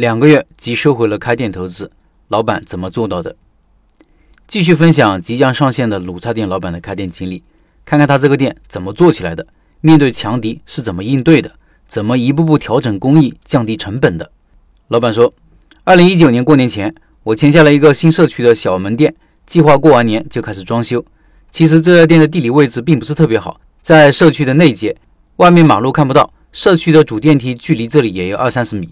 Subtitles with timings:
[0.00, 1.90] 两个月即收回了开店投资，
[2.28, 3.36] 老板怎么做到的？
[4.48, 7.42] 继续分享即将上线的卤菜店老板的开店经历，
[7.84, 9.46] 看看他这个店怎么做起来的，
[9.82, 11.52] 面对强敌是怎么应对的，
[11.86, 14.32] 怎么一步步调整工艺、降低成本的。
[14.88, 15.34] 老板说，
[15.84, 16.94] 二零一九年过年前，
[17.24, 19.14] 我签下了一个新社区的小门店，
[19.44, 21.04] 计划过完年就开始装修。
[21.50, 24.96] 其实这家店的地理位置并不是特别好，在社区的内街，
[25.36, 28.88] 外面马路看不到，社区的主电梯距离这里也有二三十米。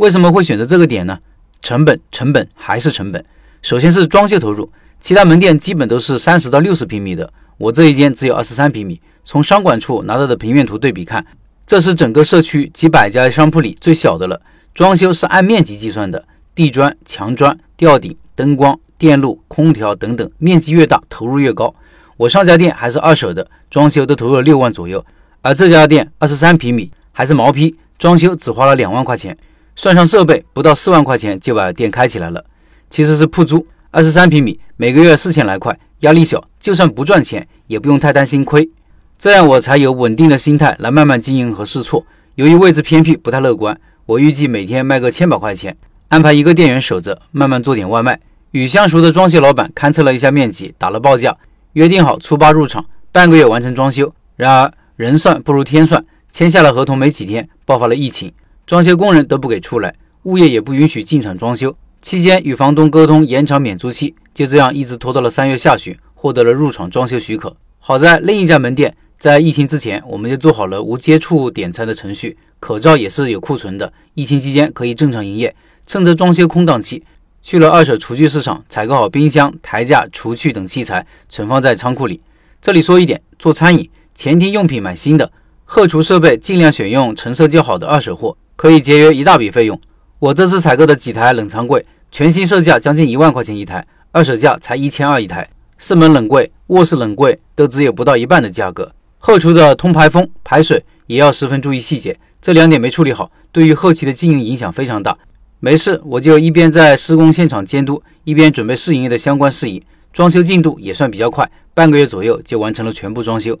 [0.00, 1.18] 为什么会选择这个点呢？
[1.60, 3.22] 成本，成本还是成本。
[3.60, 4.72] 首先是装修投入。
[4.98, 8.98] 其他门店基本都是三十到六十平米的，我这一间只有二十三平米。
[9.26, 11.26] 从商管处拿到的平面图对比看，
[11.66, 14.40] 这是整个社区几百家商铺里最小的了。
[14.72, 21.74] 装修是按面积计算的，地砖、墙砖、吊顶、灯光、电路、空调等等，面积越大，投入越高。
[22.16, 25.04] 我上家店还是二手的，装修都投入了六万左右，
[25.42, 29.36] 而这家店二十三平米，还是毛坯，装修只花了两万块钱，
[29.82, 32.44] 算上设备，不到四万块钱就把店开起来了。
[32.90, 33.66] 其实是铺租。
[33.90, 38.68] 二十三平米，每个月四千来块，压力小，就算不赚钱，也不用太担心亏。
[39.16, 42.04] 这样我才有稳定的心态来慢慢经营和试错。
[42.34, 45.74] 由于位置偏僻，不太乐观，我预计每天卖个千把块钱，
[46.08, 48.20] 安排一个店员守着，慢慢做点外卖。
[48.50, 51.34] 与相熟的装修老板勘测了一下面积，打了报价，
[51.72, 54.12] 约定好初八入场，半个月完成装修。
[54.36, 58.30] 然而人算不如天算，签下了合同没几天，爆发了疫情，
[58.70, 61.76] 装修工人都不给出来，物业也不允许进场装修。
[62.00, 67.56] 期间与房东沟通延长免租期，就这样一直拖到了三月下旬，获得了入场装修许可。
[67.80, 75.52] 好在另一家门店在疫情之前，我们就做好了无接触点餐的程序，口罩也是有库存的，疫情期间可以正常营业。
[75.84, 77.02] 趁着装修空档期，
[77.42, 82.20] 去了二手厨具市场，采购好冰箱、台架、厨具等器材，存放在仓库里。
[82.62, 85.32] 这里说一点，做餐饮前厅用品买新的，
[85.64, 89.80] 后厨设备尽量选用成色较好的二手货，可以节约一大笔费用。
[90.18, 91.82] 我这次采购的几台冷藏柜，
[92.12, 93.82] 全新售价将近一万块钱一台，
[94.12, 95.48] 二手价才一千二一台。
[95.78, 98.92] 四门冷柜、卧室冷柜都只有不到一半的价格。
[99.18, 105.16] 后厨的通排风、排水也要十分注意细节，这两点没处理好，对于后期的经营影响非常大。
[105.60, 109.82] 没事，我就一边在施工现场监督，一边准备试营业的相关事宜。
[110.12, 113.58] 装修进度也算比较快，半个月左右就完成了全部装修。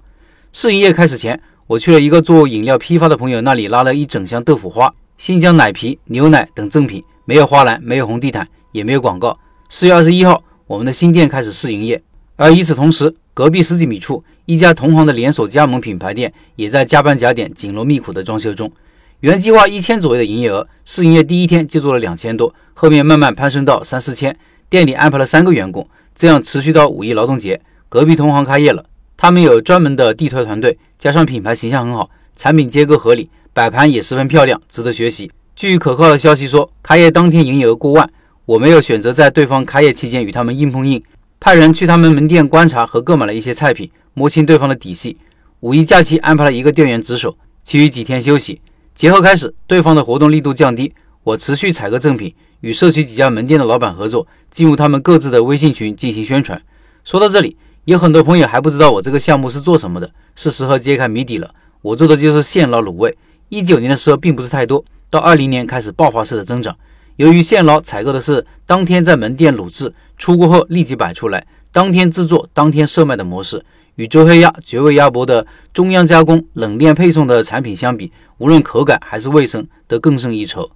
[0.52, 4.92] 试营业开始前，我去了一个做饮料批发的朋友那里，拉了一整箱豆腐花。
[5.16, 9.38] 新疆奶皮、牛奶等赠品，没有花篮，没有红地毯，也没有广告。
[9.68, 12.02] 四月二十一号，我们的新店开始试营业。
[12.34, 18.72] 而与此同时，隔壁十几米处一家同行的连锁加盟品牌店也在加班加点、紧锣密鼓的装修中。
[19.20, 24.36] 原计划一千左右的营业额，试营业第一天就做了两千多，后面慢慢攀升到三四千。
[24.68, 27.60] 店里安排了三个员工，这样持续到五一劳动节。
[27.88, 28.86] 隔壁同行开业了，
[29.22, 33.28] 他们有专门的地推团队，加上品牌形象很好，产品结构合理。
[33.52, 35.30] 摆盘也十分漂亮，值得学习。
[35.54, 38.10] 据可靠的消息说，开业当天营业额过万。
[38.46, 41.02] 我没有选择在对方开业期间与他们硬碰硬，
[41.38, 45.18] 派人去他们门店观察和购买了一些菜品，摸清对方的底细。
[45.60, 48.62] 五一假期安排了一个店员值守，其余几天休息。
[48.94, 50.94] 节后开始，对方的活动力度降低，
[51.24, 56.62] 我持续采购赠品，与社区几家门店的老板合作，进入他们各自的微信群进行宣传。
[57.04, 57.58] 说到这里，
[57.90, 61.52] 有很多朋友还不知道我这个项目是做什么的，是时候揭开谜底了。
[61.82, 63.18] 我做的就是现捞卤味。
[63.48, 66.76] 一九年的时候并不是太多，到二零年开始爆发式的增长。
[67.16, 73.60] 由于现捞采购的是当天在门店卤制，出锅后立即摆出来，当天制作当天售卖的模式，
[73.96, 80.70] 与周黑鸭、绝味鸭脖的中央加工冷链配送的产品相比，无论口感还是卫生都更胜一筹。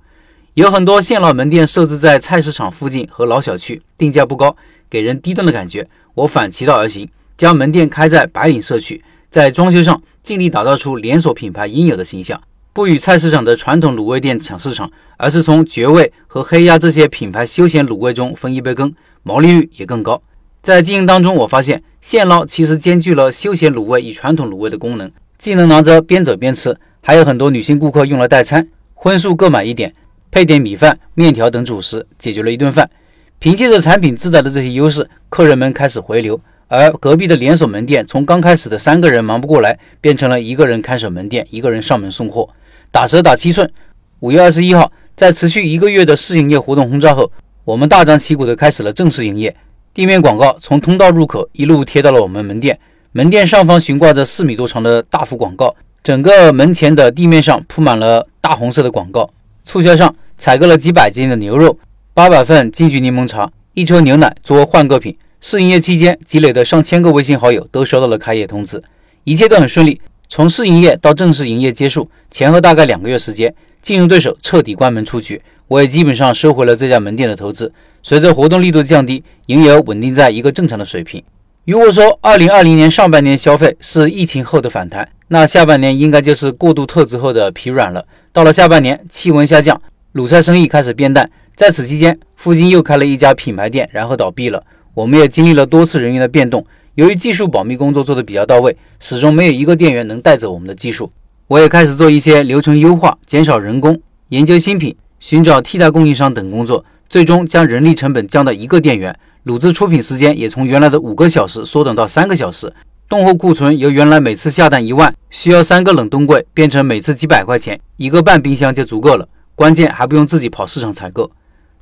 [0.54, 4.56] 有很多现捞门店设置在菜市场附近和老小区，定价不高，
[4.88, 5.88] 给人低端的感觉。
[6.14, 12.40] 我反其道而行，将门店开在白领社区，在装修上尽力打造出连锁品牌应有的形象。
[12.72, 18.94] 不与菜市场的传统卤味店抢市场，而是从绝味和黑鸭这些品牌休闲卤味中分一杯羹，
[19.24, 20.22] 毛利率也更高。
[20.62, 29.92] 在经营当中，我发现现捞其实兼具了休闲卤味与传统卤味的功能，既能拿着边走边吃，还有很多女性顾客用来代餐，荤素各买一点，
[30.34, 32.90] 配点米饭、面条等主食，解决了一顿饭。
[33.38, 36.40] 凭借着产品自带的这些优势，客人们开始回流。
[36.66, 42.48] 而隔壁的连锁门店从刚开始的三个人忙不过来，变成了一个人看守门店，一个人上门送货。
[42.90, 43.70] 打折打七寸。
[44.18, 47.30] 五月二十一号，在持续一个月的试营业活动轰炸后，
[47.62, 49.54] 我们大张旗鼓地开始了正式营业。
[49.94, 52.76] 地面广告从通道入口一路贴到了我们门店，
[53.12, 59.30] 门店上方悬挂着四米多长的大幅广告，整个门前的地面上铺满了大红色的广告。
[59.66, 61.78] 促销上采购了几百斤的牛肉，
[62.12, 65.16] 八百份金桔柠檬茶，一车牛奶作为换购品。
[65.40, 68.82] 试营业期间积累的上千个微信好友都收到了开业通知，
[69.24, 70.00] 一切都很顺利。
[70.28, 77.70] 从试营业到正式营业结束，前后大概两个月时间，竞争对手彻底关门出局，我也基本上收回了这家门店的投资。
[78.02, 81.22] 随着活动力度降低，营业额稳定在一个正常的水平。
[81.66, 88.06] 如果说二零二零年上半年消费是疫情后的反弹，那下半年应该就是过度透支后的疲软了。
[88.32, 89.80] 到了下半年，气温下降，
[90.14, 91.28] 卤菜生意开始变淡。
[91.56, 94.62] 在此期间，附近又开了一家品牌店，然后倒闭了。
[94.94, 96.64] 我们也经历了多次人员的变动。
[96.94, 101.10] 由于技术保密工作做得比较到位，始终没有一个店员能带走我们的技术。
[101.48, 109.18] 我也开始做一些流程优化，减少人工，研究新品，寻找替代供应商等工作，最终将人力成本降到一个店员。
[109.44, 112.72] 卤制出品时间也从原来的五个小时缩短到三个小时，
[113.08, 121.30] 冻货库存由原来每次下单一万需要三个冷冻柜，变成每次几百块钱一个半冰箱就足够了，关键还不用自己跑市场采购。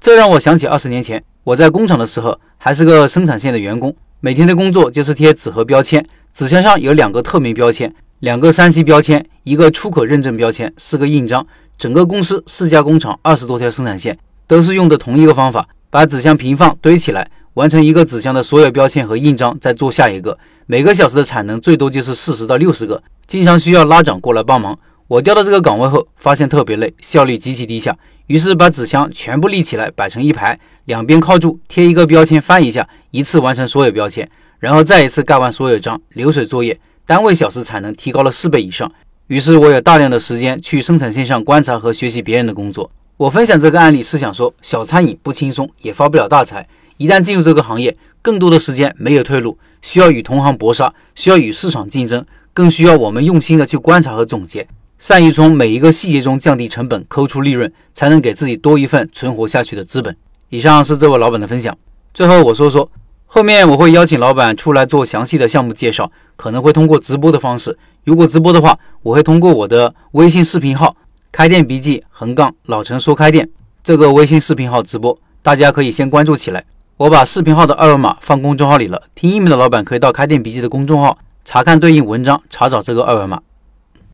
[0.01, 6.05] 这让我想起二十年前我在工厂的时候，还是个生产线的员工，每天的工作就是贴纸和标签，
[6.35, 11.47] 纸箱上有两个透明标签，两个三 C 标签，一个出口认证标签，四个印章。
[11.79, 14.17] 整个公司四家工厂，二十多条生产线，
[14.47, 17.31] 都是用的同一个方法，把纸箱平放堆起来。
[17.55, 20.39] 完成一个纸箱的所有标签和印章，再做下一个。
[20.67, 24.79] 每个小时的产能最多就是四十到六十个，经常需要拉长过来帮忙。
[25.08, 27.96] 我调到这个岗位后，发现特别累，效率极其低下。
[28.28, 34.26] 于是把纸箱全部立起来，摆成一排，两边靠住，贴一个标签，翻一下，一次完成所有标签，
[34.58, 38.90] 然后再一次盖完所有章，流水作业，单位小时产能提高了四倍以上。
[39.26, 42.90] 于是我有大量的时间去生产线上观察和学习别人的工作。
[43.19, 46.66] 我分享这个案例是想说，小餐饮不轻松，也发不了大财。
[46.96, 54.66] 一旦进入这个行业，更多的时间没有退路，需要与同行搏杀，需要与市场竞争，更需要我们用心的去观察和总结，
[55.02, 60.16] 善于从每一个细节中降低成本，抠出利润，才能给自己多一份存活下去的资本。
[60.49, 61.76] 以上是这位老板的分享。
[62.14, 62.88] 最后我说说，
[63.26, 67.76] 后面我会邀请老板出来做详细的项目介绍，可能会通过直播的方式。
[68.04, 70.94] 如果直播的话，我会通过我的微信视频号
[71.32, 73.50] “开店笔记横杠老陈说开店”
[73.82, 76.64] 这个微信视频号直播，大家可以先关注起来。
[76.99, 83.43] 我把视频号的二维码放公众号里了，听音频的老板可以到开店笔记的公众号查看对应文章，查找这个二维码。